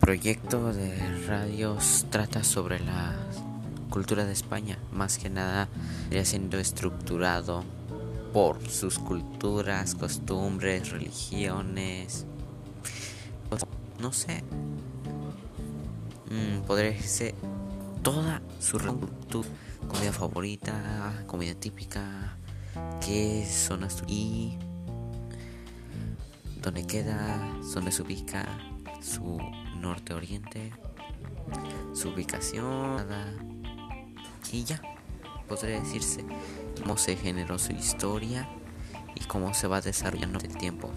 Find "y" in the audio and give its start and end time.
24.06-24.58, 34.52-34.64, 39.14-39.20